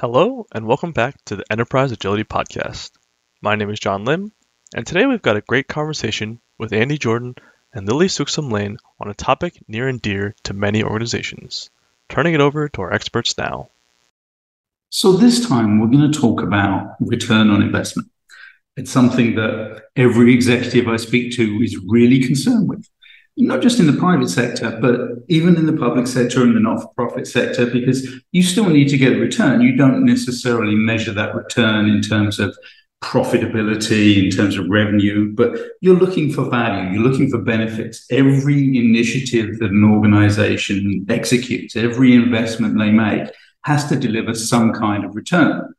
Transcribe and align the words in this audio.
Hello, 0.00 0.46
and 0.52 0.66
welcome 0.66 0.92
back 0.92 1.16
to 1.24 1.36
the 1.36 1.44
Enterprise 1.50 1.90
Agility 1.90 2.22
Podcast. 2.22 2.90
My 3.40 3.54
name 3.54 3.70
is 3.70 3.80
John 3.80 4.04
Lim, 4.04 4.30
and 4.74 4.86
today 4.86 5.06
we've 5.06 5.22
got 5.22 5.38
a 5.38 5.40
great 5.40 5.68
conversation 5.68 6.38
with 6.58 6.74
Andy 6.74 6.98
Jordan 6.98 7.34
and 7.72 7.88
Lilly 7.88 8.08
Souksamlane 8.08 8.76
on 9.00 9.08
a 9.08 9.14
topic 9.14 9.54
near 9.66 9.88
and 9.88 10.02
dear 10.02 10.34
to 10.42 10.52
many 10.52 10.82
organizations. 10.82 11.70
Turning 12.10 12.34
it 12.34 12.42
over 12.42 12.68
to 12.68 12.82
our 12.82 12.92
experts 12.92 13.38
now. 13.38 13.70
So, 14.90 15.12
this 15.12 15.48
time 15.48 15.80
we're 15.80 15.86
going 15.86 16.12
to 16.12 16.20
talk 16.20 16.42
about 16.42 16.96
return 17.00 17.48
on 17.48 17.62
investment. 17.62 18.10
It's 18.76 18.92
something 18.92 19.34
that 19.36 19.84
every 19.96 20.34
executive 20.34 20.88
I 20.88 20.96
speak 20.96 21.32
to 21.36 21.62
is 21.62 21.78
really 21.88 22.22
concerned 22.22 22.68
with 22.68 22.86
not 23.36 23.60
just 23.60 23.78
in 23.78 23.86
the 23.86 23.98
private 23.98 24.28
sector, 24.28 24.78
but 24.80 25.24
even 25.28 25.56
in 25.56 25.66
the 25.66 25.76
public 25.76 26.06
sector 26.06 26.42
and 26.42 26.56
the 26.56 26.60
not 26.60 26.80
for 26.80 26.88
profit 26.94 27.26
sector, 27.26 27.66
because 27.66 28.08
you 28.32 28.42
still 28.42 28.68
need 28.68 28.88
to 28.88 28.96
get 28.96 29.12
a 29.12 29.20
return. 29.20 29.60
You 29.60 29.76
don't 29.76 30.04
necessarily 30.04 30.74
measure 30.74 31.12
that 31.12 31.34
return 31.34 31.86
in 31.86 32.00
terms 32.00 32.38
of 32.38 32.56
profitability, 33.04 34.24
in 34.24 34.30
terms 34.30 34.56
of 34.56 34.68
revenue, 34.68 35.32
but 35.34 35.58
you're 35.80 35.98
looking 35.98 36.32
for 36.32 36.48
value, 36.48 36.92
you're 36.92 37.08
looking 37.08 37.30
for 37.30 37.38
benefits. 37.38 38.06
Every 38.10 38.76
initiative 38.78 39.58
that 39.58 39.70
an 39.70 39.84
organization 39.84 41.04
executes, 41.08 41.76
every 41.76 42.14
investment 42.14 42.78
they 42.78 42.90
make, 42.90 43.28
has 43.64 43.86
to 43.88 43.96
deliver 43.96 44.34
some 44.34 44.72
kind 44.72 45.04
of 45.04 45.14
return. 45.14 45.74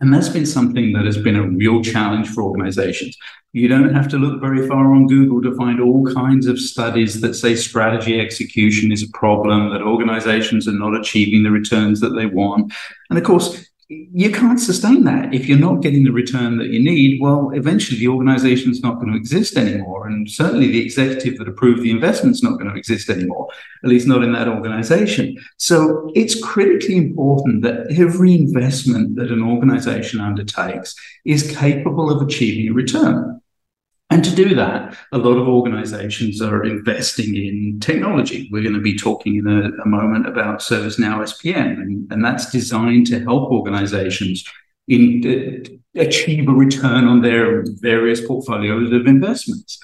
And 0.00 0.14
that's 0.14 0.28
been 0.28 0.46
something 0.46 0.92
that 0.92 1.04
has 1.04 1.18
been 1.18 1.36
a 1.36 1.48
real 1.48 1.82
challenge 1.82 2.28
for 2.28 2.42
organizations. 2.42 3.16
You 3.52 3.66
don't 3.66 3.94
have 3.94 4.08
to 4.08 4.18
look 4.18 4.40
very 4.40 4.68
far 4.68 4.94
on 4.94 5.06
Google 5.06 5.42
to 5.42 5.56
find 5.56 5.80
all 5.80 6.06
kinds 6.12 6.46
of 6.46 6.58
studies 6.58 7.20
that 7.20 7.34
say 7.34 7.56
strategy 7.56 8.20
execution 8.20 8.92
is 8.92 9.02
a 9.02 9.10
problem, 9.10 9.70
that 9.70 9.82
organizations 9.82 10.68
are 10.68 10.72
not 10.72 10.94
achieving 10.94 11.42
the 11.42 11.50
returns 11.50 12.00
that 12.00 12.10
they 12.10 12.26
want. 12.26 12.72
And 13.10 13.18
of 13.18 13.24
course, 13.24 13.67
you 13.88 14.30
can't 14.30 14.60
sustain 14.60 15.04
that 15.04 15.32
if 15.32 15.46
you're 15.46 15.58
not 15.58 15.80
getting 15.80 16.04
the 16.04 16.12
return 16.12 16.58
that 16.58 16.68
you 16.68 16.78
need. 16.78 17.22
Well, 17.22 17.50
eventually 17.54 17.98
the 17.98 18.08
organization 18.08 18.70
is 18.70 18.82
not 18.82 18.96
going 18.96 19.10
to 19.10 19.16
exist 19.16 19.56
anymore. 19.56 20.06
And 20.06 20.30
certainly 20.30 20.66
the 20.66 20.84
executive 20.84 21.38
that 21.38 21.48
approved 21.48 21.82
the 21.82 21.90
investment 21.90 22.36
is 22.36 22.42
not 22.42 22.58
going 22.58 22.70
to 22.70 22.76
exist 22.76 23.08
anymore, 23.08 23.48
at 23.82 23.88
least 23.88 24.06
not 24.06 24.22
in 24.22 24.32
that 24.32 24.46
organization. 24.46 25.38
So 25.56 26.12
it's 26.14 26.42
critically 26.42 26.96
important 26.96 27.62
that 27.62 27.86
every 27.90 28.34
investment 28.34 29.16
that 29.16 29.30
an 29.30 29.42
organization 29.42 30.20
undertakes 30.20 30.94
is 31.24 31.56
capable 31.56 32.10
of 32.10 32.20
achieving 32.20 32.68
a 32.68 32.74
return. 32.74 33.40
And 34.18 34.24
to 34.24 34.34
do 34.34 34.52
that, 34.56 34.96
a 35.12 35.18
lot 35.18 35.38
of 35.38 35.46
organizations 35.46 36.42
are 36.42 36.64
investing 36.64 37.36
in 37.36 37.78
technology. 37.78 38.48
We're 38.50 38.64
going 38.64 38.74
to 38.74 38.80
be 38.80 38.98
talking 38.98 39.36
in 39.36 39.46
a, 39.46 39.70
a 39.80 39.86
moment 39.86 40.26
about 40.26 40.58
ServiceNow 40.58 41.20
SPM, 41.20 41.74
and, 41.74 42.10
and, 42.10 42.24
that's 42.24 42.50
designed 42.50 43.06
to 43.06 43.20
help 43.20 43.52
organizations 43.52 44.44
in, 44.88 45.22
uh, 45.24 46.00
achieve 46.00 46.48
a 46.48 46.52
return 46.52 47.04
on 47.04 47.22
their 47.22 47.62
various 47.80 48.20
portfolios 48.26 48.92
of 48.92 49.06
investments. 49.06 49.78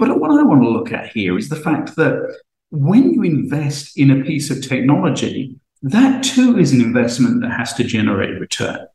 But 0.00 0.18
what 0.18 0.32
I 0.32 0.42
want 0.42 0.64
to 0.64 0.68
look 0.68 0.90
at 0.90 1.10
here 1.10 1.38
is 1.38 1.48
the 1.48 1.54
fact 1.54 1.94
that 1.94 2.36
when 2.70 3.12
you 3.12 3.22
invest 3.22 3.96
in 3.96 4.10
a 4.10 4.24
piece 4.24 4.50
of 4.50 4.66
technology, 4.66 5.54
that 5.80 6.24
too 6.24 6.58
is 6.58 6.72
an 6.72 6.80
investment 6.80 7.40
that 7.42 7.52
has 7.52 7.72
to 7.74 7.84
generate 7.84 8.40
return 8.40 8.88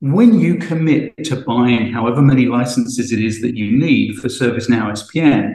when 0.00 0.40
you 0.40 0.56
commit 0.56 1.16
to 1.24 1.36
buying 1.42 1.92
however 1.92 2.22
many 2.22 2.46
licenses 2.46 3.12
it 3.12 3.22
is 3.22 3.40
that 3.42 3.56
you 3.56 3.76
need 3.76 4.16
for 4.16 4.28
ServiceNow 4.28 4.90
SPM, 4.92 5.54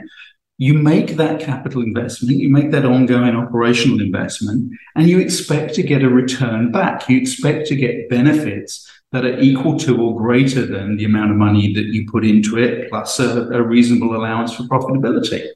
you 0.58 0.72
make 0.72 1.16
that 1.16 1.40
capital 1.40 1.82
investment, 1.82 2.38
you 2.38 2.48
make 2.48 2.70
that 2.70 2.86
ongoing 2.86 3.36
operational 3.36 4.00
investment, 4.00 4.72
and 4.94 5.08
you 5.08 5.18
expect 5.18 5.74
to 5.74 5.82
get 5.82 6.02
a 6.02 6.08
return 6.08 6.72
back. 6.72 7.08
You 7.08 7.18
expect 7.18 7.66
to 7.68 7.76
get 7.76 8.08
benefits 8.08 8.90
that 9.12 9.24
are 9.24 9.38
equal 9.38 9.78
to 9.80 10.00
or 10.00 10.16
greater 10.16 10.64
than 10.64 10.96
the 10.96 11.04
amount 11.04 11.32
of 11.32 11.36
money 11.36 11.74
that 11.74 11.86
you 11.86 12.08
put 12.10 12.24
into 12.24 12.58
it, 12.58 12.88
plus 12.88 13.18
a, 13.18 13.48
a 13.50 13.62
reasonable 13.62 14.16
allowance 14.16 14.54
for 14.54 14.62
profitability. 14.62 15.46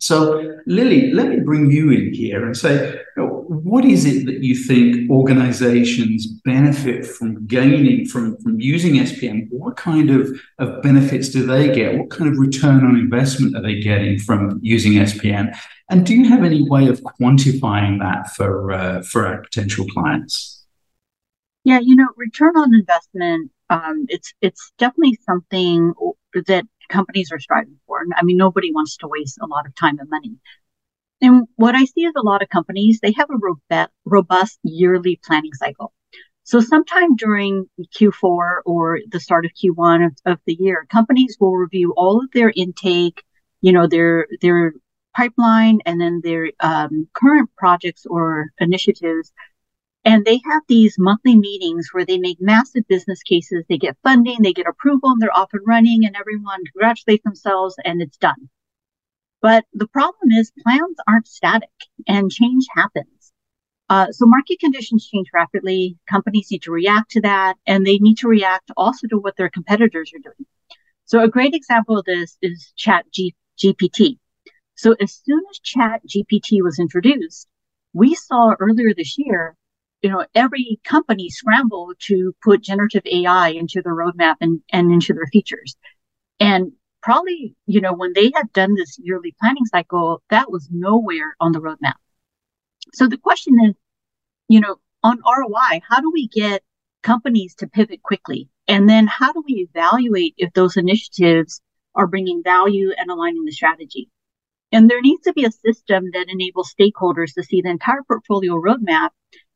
So, 0.00 0.58
Lilly, 0.66 1.12
let 1.12 1.28
me 1.28 1.40
bring 1.40 1.70
you 1.70 1.90
in 1.90 2.12
here 2.12 2.44
and 2.44 2.56
say, 2.56 3.00
what 3.16 3.84
is 3.84 4.04
it 4.04 4.26
that 4.26 4.42
you 4.42 4.54
think 4.54 5.10
organizations 5.10 6.26
benefit 6.44 7.06
from 7.06 7.46
gaining 7.46 8.06
from, 8.06 8.36
from 8.38 8.60
using 8.60 8.94
SPM? 8.94 9.46
What 9.50 9.76
kind 9.76 10.10
of, 10.10 10.38
of 10.58 10.82
benefits 10.82 11.28
do 11.28 11.46
they 11.46 11.72
get? 11.72 11.96
What 11.96 12.10
kind 12.10 12.30
of 12.30 12.38
return 12.38 12.84
on 12.84 12.96
investment 12.96 13.56
are 13.56 13.62
they 13.62 13.80
getting 13.80 14.18
from 14.18 14.58
using 14.62 14.94
SPM? 14.94 15.56
And 15.90 16.04
do 16.04 16.14
you 16.14 16.28
have 16.28 16.42
any 16.44 16.68
way 16.68 16.88
of 16.88 17.00
quantifying 17.00 18.00
that 18.00 18.34
for, 18.34 18.72
uh, 18.72 19.02
for 19.02 19.26
our 19.26 19.42
potential 19.42 19.86
clients? 19.86 20.64
Yeah, 21.62 21.78
you 21.80 21.96
know, 21.96 22.08
return 22.16 22.56
on 22.56 22.74
investment, 22.74 23.50
um, 23.70 24.04
it's 24.08 24.34
it's 24.42 24.72
definitely 24.78 25.18
something 25.24 25.94
that 26.34 26.64
companies 26.88 27.30
are 27.32 27.38
striving 27.38 27.78
for. 27.86 28.00
I 28.16 28.22
mean, 28.22 28.36
nobody 28.36 28.72
wants 28.72 28.96
to 28.98 29.08
waste 29.08 29.38
a 29.40 29.46
lot 29.46 29.66
of 29.66 29.74
time 29.74 29.98
and 29.98 30.08
money. 30.08 30.36
And 31.20 31.46
what 31.56 31.74
I 31.74 31.84
see 31.84 32.02
is 32.02 32.12
a 32.16 32.22
lot 32.22 32.42
of 32.42 32.48
companies, 32.48 33.00
they 33.00 33.12
have 33.12 33.30
a 33.30 33.78
robust 34.04 34.58
yearly 34.62 35.20
planning 35.24 35.54
cycle. 35.54 35.92
So 36.42 36.60
sometime 36.60 37.16
during 37.16 37.66
Q4 37.98 38.58
or 38.66 39.00
the 39.10 39.20
start 39.20 39.46
of 39.46 39.52
Q1 39.52 40.06
of, 40.06 40.12
of 40.26 40.38
the 40.44 40.54
year, 40.54 40.86
companies 40.90 41.38
will 41.40 41.56
review 41.56 41.94
all 41.96 42.18
of 42.22 42.30
their 42.32 42.52
intake, 42.54 43.24
you 43.62 43.72
know, 43.72 43.86
their, 43.86 44.26
their 44.42 44.74
pipeline 45.16 45.78
and 45.86 45.98
then 45.98 46.20
their 46.22 46.50
um, 46.60 47.08
current 47.14 47.48
projects 47.56 48.04
or 48.04 48.50
initiatives. 48.58 49.32
And 50.04 50.24
they 50.24 50.40
have 50.44 50.62
these 50.68 50.96
monthly 50.98 51.34
meetings 51.34 51.88
where 51.92 52.04
they 52.04 52.18
make 52.18 52.40
massive 52.40 52.86
business 52.88 53.22
cases. 53.22 53.64
They 53.68 53.78
get 53.78 53.96
funding, 54.02 54.42
they 54.42 54.52
get 54.52 54.66
approval, 54.66 55.10
and 55.10 55.22
they're 55.22 55.36
off 55.36 55.54
and 55.54 55.66
running, 55.66 56.04
and 56.04 56.14
everyone 56.14 56.64
congratulates 56.66 57.24
themselves, 57.24 57.76
and 57.84 58.02
it's 58.02 58.18
done. 58.18 58.50
But 59.40 59.64
the 59.72 59.88
problem 59.88 60.30
is 60.30 60.52
plans 60.62 60.96
aren't 61.06 61.26
static 61.26 61.68
and 62.06 62.30
change 62.30 62.64
happens. 62.74 63.32
Uh, 63.90 64.10
so 64.10 64.24
market 64.26 64.58
conditions 64.58 65.06
change 65.06 65.28
rapidly. 65.34 65.98
Companies 66.08 66.48
need 66.50 66.62
to 66.62 66.72
react 66.72 67.10
to 67.10 67.20
that 67.20 67.56
and 67.66 67.86
they 67.86 67.98
need 67.98 68.16
to 68.18 68.28
react 68.28 68.70
also 68.76 69.06
to 69.08 69.18
what 69.18 69.36
their 69.36 69.50
competitors 69.50 70.12
are 70.14 70.22
doing. 70.22 70.46
So 71.04 71.22
a 71.22 71.28
great 71.28 71.54
example 71.54 71.98
of 71.98 72.06
this 72.06 72.38
is 72.40 72.72
chat 72.76 73.04
G- 73.12 73.34
GPT. 73.62 74.18
So 74.74 74.94
as 74.98 75.12
soon 75.12 75.42
as 75.50 75.58
chat 75.58 76.00
GPT 76.08 76.62
was 76.62 76.78
introduced, 76.78 77.46
we 77.92 78.14
saw 78.14 78.54
earlier 78.58 78.94
this 78.96 79.16
year, 79.18 79.54
you 80.04 80.10
know, 80.10 80.22
every 80.34 80.78
company 80.84 81.30
scramble 81.30 81.94
to 81.98 82.34
put 82.44 82.62
generative 82.62 83.02
AI 83.06 83.48
into 83.48 83.80
their 83.80 83.94
roadmap 83.94 84.34
and, 84.42 84.60
and 84.70 84.92
into 84.92 85.14
their 85.14 85.26
features. 85.32 85.76
And 86.38 86.72
probably, 87.02 87.56
you 87.64 87.80
know, 87.80 87.94
when 87.94 88.12
they 88.12 88.30
had 88.34 88.52
done 88.52 88.74
this 88.74 88.98
yearly 89.02 89.34
planning 89.40 89.64
cycle, 89.64 90.22
that 90.28 90.52
was 90.52 90.68
nowhere 90.70 91.34
on 91.40 91.52
the 91.52 91.60
roadmap. 91.60 91.94
So 92.92 93.08
the 93.08 93.16
question 93.16 93.54
is, 93.64 93.74
you 94.46 94.60
know, 94.60 94.76
on 95.02 95.22
ROI, 95.24 95.80
how 95.88 96.02
do 96.02 96.10
we 96.12 96.28
get 96.28 96.62
companies 97.02 97.54
to 97.56 97.66
pivot 97.66 98.02
quickly? 98.02 98.50
And 98.68 98.86
then 98.86 99.06
how 99.06 99.32
do 99.32 99.42
we 99.46 99.66
evaluate 99.70 100.34
if 100.36 100.52
those 100.52 100.76
initiatives 100.76 101.62
are 101.94 102.06
bringing 102.06 102.42
value 102.42 102.92
and 102.94 103.10
aligning 103.10 103.46
the 103.46 103.52
strategy? 103.52 104.10
And 104.70 104.90
there 104.90 105.00
needs 105.00 105.22
to 105.22 105.32
be 105.32 105.46
a 105.46 105.50
system 105.50 106.10
that 106.12 106.28
enables 106.28 106.74
stakeholders 106.78 107.32
to 107.34 107.42
see 107.42 107.62
the 107.62 107.70
entire 107.70 108.02
portfolio 108.06 108.60
roadmap 108.60 109.10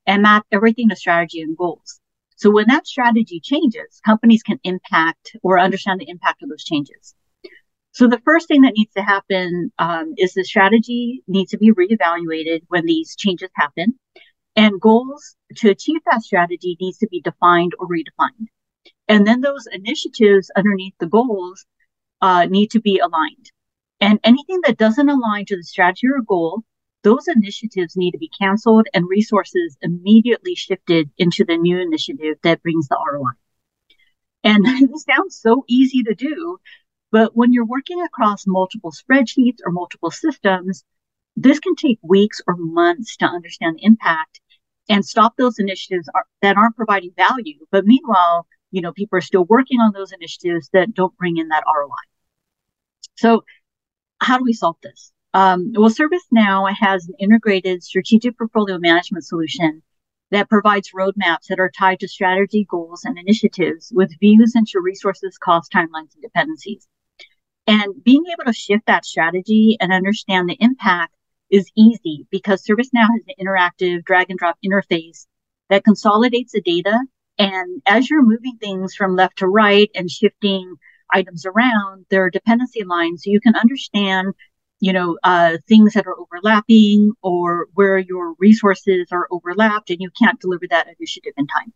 and 0.08 0.22
map 0.22 0.44
everything 0.50 0.88
to 0.88 0.96
strategy 0.96 1.41
and 1.42 1.56
goals. 1.56 2.00
So 2.36 2.50
when 2.50 2.66
that 2.69 2.86
strategy 2.86 3.41
changes, 3.41 4.00
companies 4.04 4.42
can 4.42 4.58
impact 4.64 5.36
or 5.42 5.60
understand 5.60 6.00
the 6.00 6.08
impact 6.08 6.42
of 6.42 6.48
those 6.48 6.64
changes. 6.64 7.14
So 7.92 8.06
the 8.06 8.20
first 8.24 8.48
thing 8.48 8.62
that 8.62 8.74
needs 8.76 8.92
to 8.94 9.02
happen 9.02 9.72
um, 9.78 10.14
is 10.16 10.32
the 10.32 10.44
strategy 10.44 11.22
needs 11.28 11.50
to 11.50 11.58
be 11.58 11.72
reevaluated 11.72 12.62
when 12.69 12.87
these 12.87 13.16
changes 13.16 13.50
happen, 13.55 13.99
and 14.56 14.81
goals 14.81 15.37
to 15.56 15.70
achieve 15.70 16.00
that 16.10 16.22
strategy 16.22 16.76
needs 16.81 16.99
to 16.99 17.08
be 17.08 17.20
defined 17.20 17.72
or 17.78 17.87
redefined. 17.88 18.46
And 19.08 19.26
then 19.26 19.40
those 19.40 19.66
initiatives 19.70 20.50
underneath 20.56 20.94
the 21.00 21.06
goals 21.06 21.66
uh, 22.20 22.46
need 22.46 22.70
to 22.70 22.81
be 22.81 22.99
aligned. 22.99 23.50
And 24.00 24.20
anything 24.22 24.60
that 24.64 24.78
doesn't 24.78 25.08
align 25.08 25.44
to 25.46 25.56
the 25.56 25.64
strategy 25.64 26.06
or 26.06 26.22
goal, 26.22 26.62
those 27.02 27.28
initiatives 27.28 27.96
need 27.96 28.12
to 28.12 28.18
be 28.18 28.30
canceled 28.40 28.88
and 28.92 29.08
resources 29.08 29.76
immediately 29.82 30.54
shifted 30.54 31.10
into 31.16 31.44
the 31.44 31.56
new 31.56 31.78
initiative 31.78 32.36
that 32.42 32.62
brings 32.62 32.88
the 32.88 32.98
ROI. 33.12 33.30
And 34.44 34.64
this 34.92 35.04
sounds 35.04 35.40
so 35.40 35.64
easy 35.68 36.02
to 36.04 36.14
do, 36.14 36.58
but 37.10 37.36
when 37.36 37.52
you're 37.52 37.66
working 37.66 38.02
across 38.02 38.46
multiple 38.46 38.92
spreadsheets 38.92 39.58
or 39.64 39.72
multiple 39.72 40.10
systems, 40.10 40.84
this 41.36 41.60
can 41.60 41.76
take 41.76 41.98
weeks 42.02 42.40
or 42.46 42.56
months 42.56 43.16
to 43.18 43.26
understand 43.26 43.76
the 43.76 43.84
impact 43.84 44.40
and 44.88 45.04
stop 45.04 45.36
those 45.36 45.58
initiatives 45.58 46.08
are, 46.14 46.24
that 46.42 46.56
aren't 46.56 46.76
providing 46.76 47.12
value. 47.16 47.64
But 47.70 47.84
meanwhile, 47.84 48.46
you 48.70 48.82
know, 48.82 48.92
people 48.92 49.18
are 49.18 49.22
still 49.22 49.44
working 49.44 49.80
on 49.80 49.92
those 49.92 50.12
initiatives 50.12 50.68
that 50.72 50.94
don't 50.94 51.16
bring 51.16 51.36
in 51.36 51.48
that 51.48 51.64
ROI. 51.66 51.90
So 53.16 53.44
how 54.20 54.38
do 54.38 54.44
we 54.44 54.52
solve 54.52 54.76
this? 54.82 55.12
Um, 55.34 55.72
well, 55.75 55.90
ServiceNow 55.90 56.72
has 56.75 57.06
an 57.06 57.14
integrated 57.19 57.82
strategic 57.82 58.38
portfolio 58.38 58.78
management 58.78 59.25
solution 59.25 59.82
that 60.30 60.48
provides 60.48 60.92
roadmaps 60.92 61.46
that 61.48 61.60
are 61.60 61.70
tied 61.78 62.00
to 62.00 62.08
strategy, 62.08 62.66
goals, 62.69 63.04
and 63.04 63.19
initiatives 63.19 63.92
with 63.94 64.19
views 64.20 64.54
into 64.54 64.80
resources, 64.80 65.38
cost, 65.38 65.72
timelines, 65.72 66.14
and 66.14 66.22
dependencies. 66.22 66.86
And 67.66 68.02
being 68.02 68.25
able 68.32 68.50
to 68.50 68.52
shift 68.52 68.86
that 68.86 69.04
strategy 69.04 69.76
and 69.80 69.92
understand 69.92 70.48
the 70.48 70.56
impact 70.60 71.14
is 71.50 71.70
easy 71.76 72.26
because 72.31 72.64
ServiceNow 72.64 73.08
has 73.10 73.22
an 73.26 73.44
interactive 73.44 74.04
drag 74.04 74.31
and 74.31 74.38
drop 74.38 74.58
interface 74.64 75.26
that 75.70 75.84
consolidates 75.84 76.52
the 76.52 76.62
data. 76.62 76.98
And 77.38 77.82
as 77.86 78.10
you're 78.10 78.22
moving 78.22 78.56
things 78.58 78.94
from 78.94 79.16
left 79.16 79.38
to 79.38 79.46
right 79.46 79.90
and 79.94 80.10
shifting 80.10 80.74
items 81.12 81.46
around, 81.46 82.06
there 82.10 82.24
are 82.24 82.31
dependency 82.31 82.84
lines. 82.84 83.24
So 83.24 83.31
you 83.31 83.40
can 83.40 83.56
understand 83.56 84.34
you 84.80 84.92
know, 84.92 85.19
uh, 85.25 85.58
things 85.66 85.94
that 85.94 86.06
are 86.06 86.19
overlapping 86.19 87.12
or 87.22 87.66
where 87.75 87.98
your 87.98 88.34
resources 88.38 89.08
are 89.10 89.26
overlapped 89.30 89.90
and 89.90 90.00
you 90.00 90.10
can't 90.20 90.40
deliver 90.40 90.66
that 90.70 90.88
initiative 90.98 91.32
in 91.36 91.46
time. 91.46 91.72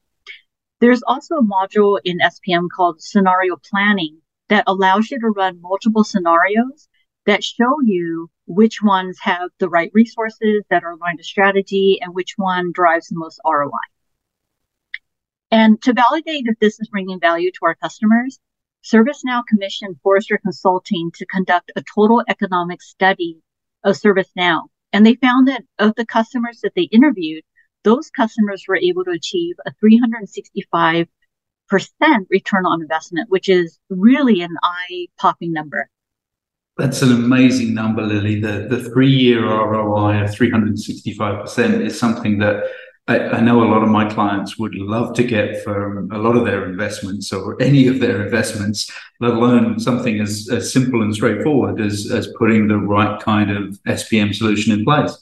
There's 0.81 1.03
also 1.03 1.37
a 1.37 1.43
module 1.43 2.01
in 2.05 2.19
SPM 2.19 2.69
called 2.75 3.01
scenario 3.01 3.57
planning 3.71 4.19
that 4.49 4.65
allows 4.67 5.11
you 5.11 5.19
to 5.21 5.29
run 5.29 5.61
multiple 5.61 6.05
scenarios 6.05 6.89
that 7.27 7.45
show 7.45 7.81
you 7.83 8.29
which 8.47 8.83
ones 8.83 9.19
have 9.21 9.51
the 9.59 9.69
right 9.69 9.91
resources 9.95 10.65
that 10.71 10.83
are 10.83 10.93
aligned 10.93 11.19
to 11.19 11.25
strategy 11.25 11.99
and 12.03 12.15
which 12.15 12.35
one 12.37 12.73
drives 12.73 13.09
the 13.09 13.17
most 13.17 13.41
ROI. 13.45 13.71
And 15.51 15.81
to 15.83 15.93
validate 15.93 16.47
if 16.47 16.59
this 16.59 16.81
is 16.81 16.89
bringing 16.89 17.21
value 17.21 17.51
to 17.53 17.59
our 17.63 17.75
customers, 17.75 18.41
ServiceNow 18.85 19.43
commissioned 19.49 19.97
Forrester 20.03 20.39
Consulting 20.39 21.13
to 21.15 21.27
conduct 21.27 21.71
a 21.77 21.85
total 21.95 22.23
economic 22.29 22.83
study 22.83 23.39
of 23.85 23.97
ServiceNow. 23.97 24.63
And 24.93 25.07
they 25.07 25.15
found 25.15 25.49
that 25.49 25.63
of 25.79 25.95
the 25.97 26.05
customers 26.05 26.61
that 26.63 26.73
they 26.75 26.83
interviewed, 26.83 27.45
those 27.85 28.11
customers 28.11 28.65
were 28.67 28.77
able 28.77 29.05
to 29.05 29.11
achieve 29.11 29.57
a 29.67 29.73
365% 29.83 31.07
return 32.29 32.67
on 32.67 32.83
investment, 32.83 33.31
which 33.31 33.49
is 33.49 33.79
really 33.89 34.43
an 34.43 34.57
eye 34.63 35.07
popping 35.19 35.53
number. 35.53 35.89
That's 36.79 37.03
an 37.03 37.13
amazing 37.13 37.75
number, 37.75 38.03
Lilly. 38.03 38.41
The, 38.41 38.67
the 38.69 38.83
three 38.91 39.11
year 39.11 39.45
ROI 39.47 40.25
of 40.25 40.31
365% 40.31 41.81
is 41.85 41.99
something 41.99 42.39
that 42.39 42.65
I, 43.09 43.19
I, 43.19 43.41
know 43.41 43.65
a 43.65 43.71
lot 43.71 43.83
of 43.83 43.89
my 43.89 44.09
clients 44.09 44.59
would 44.59 44.77
love 44.77 45.15
to 45.15 45.25
get 45.25 45.65
for 45.65 45.99
a 46.13 46.19
lot 46.19 46.37
of 46.37 46.45
their 46.45 46.67
investments 46.67 47.33
or 47.33 47.61
any 47.61 47.89
of 47.89 47.99
their 47.99 48.25
investments, 48.25 48.89
let 49.19 49.33
alone 49.33 49.81
something 49.81 50.21
as, 50.21 50.49
as 50.53 50.73
simple 50.73 51.03
and 51.03 51.13
straightforward 51.13 51.81
as, 51.81 52.11
as 52.13 52.33
putting 52.39 52.69
the 52.69 52.77
right 52.79 53.21
kind 53.21 53.51
of 53.51 53.77
SPM 53.89 54.33
solution 54.33 54.73
in 54.73 54.85
place. 54.85 55.17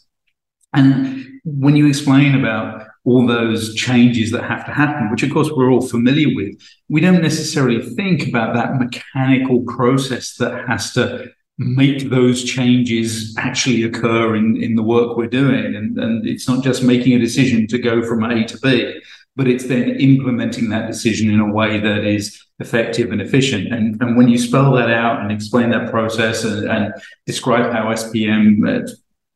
And 0.74 1.40
when 1.44 1.74
you 1.74 1.86
explain 1.86 2.34
about 2.34 2.86
all 3.04 3.26
those 3.26 3.74
changes 3.74 4.30
that 4.32 4.44
have 4.44 4.66
to 4.66 4.72
happen, 4.72 5.10
which 5.10 5.22
of 5.22 5.30
course 5.32 5.50
we're 5.50 5.70
all 5.70 5.80
familiar 5.80 6.34
with, 6.34 6.60
we 6.90 7.00
don't 7.00 7.22
necessarily 7.22 7.80
think 7.94 8.28
about 8.28 8.54
that 8.54 8.74
mechanical 8.78 9.62
process 9.62 10.34
that 10.36 10.68
has 10.68 10.92
to 10.92 11.30
make 11.60 12.08
those 12.08 12.42
changes 12.42 13.34
actually 13.36 13.82
occur 13.82 14.34
in, 14.34 14.56
in 14.62 14.76
the 14.76 14.82
work 14.82 15.14
we're 15.14 15.26
doing. 15.26 15.76
And, 15.76 15.98
and 15.98 16.26
it's 16.26 16.48
not 16.48 16.64
just 16.64 16.82
making 16.82 17.12
a 17.12 17.18
decision 17.18 17.66
to 17.66 17.78
go 17.78 18.02
from 18.02 18.24
A 18.24 18.44
to 18.46 18.58
B, 18.60 18.98
but 19.36 19.46
it's 19.46 19.66
then 19.66 19.90
implementing 20.00 20.70
that 20.70 20.86
decision 20.86 21.30
in 21.30 21.38
a 21.38 21.52
way 21.52 21.78
that 21.78 22.04
is 22.04 22.42
effective 22.60 23.12
and 23.12 23.20
efficient. 23.20 23.74
And, 23.74 24.00
and 24.00 24.16
when 24.16 24.28
you 24.28 24.38
spell 24.38 24.72
that 24.72 24.90
out 24.90 25.20
and 25.20 25.30
explain 25.30 25.68
that 25.70 25.90
process 25.90 26.44
and, 26.44 26.66
and 26.66 26.94
describe 27.26 27.70
how 27.70 27.92
SPM 27.92 28.88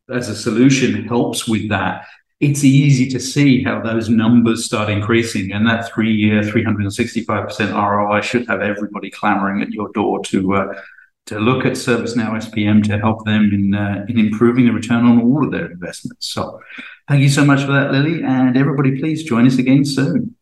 as 0.09 0.27
a 0.27 0.35
solution 0.35 1.07
helps 1.07 1.47
with 1.47 1.69
that, 1.69 2.07
it's 2.39 2.63
easy 2.63 3.07
to 3.11 3.19
see 3.19 3.63
how 3.63 3.81
those 3.81 4.09
numbers 4.09 4.65
start 4.65 4.89
increasing. 4.89 5.51
And 5.51 5.67
that 5.67 5.93
three 5.93 6.11
year, 6.11 6.41
365% 6.41 7.71
ROI 7.71 8.21
should 8.21 8.47
have 8.47 8.61
everybody 8.61 9.11
clamoring 9.11 9.61
at 9.61 9.69
your 9.69 9.91
door 9.93 10.23
to, 10.23 10.53
uh, 10.55 10.81
to 11.27 11.39
look 11.39 11.65
at 11.65 11.73
ServiceNow 11.73 12.31
SPM 12.39 12.83
to 12.83 12.99
help 12.99 13.25
them 13.25 13.49
in 13.51 13.73
uh, 13.73 14.05
in 14.07 14.19
improving 14.19 14.65
the 14.65 14.71
return 14.71 15.05
on 15.05 15.21
all 15.21 15.43
of 15.45 15.51
their 15.51 15.71
investments. 15.71 16.27
So, 16.27 16.59
thank 17.07 17.21
you 17.21 17.29
so 17.29 17.43
much 17.43 17.61
for 17.61 17.71
that, 17.71 17.91
Lilly, 17.91 18.23
and 18.23 18.55
everybody, 18.57 18.99
please 18.99 19.23
join 19.23 19.47
us 19.47 19.57
again 19.57 19.85
soon. 19.85 20.35